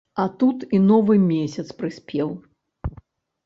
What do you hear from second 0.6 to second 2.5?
і новы месяц прыспеў.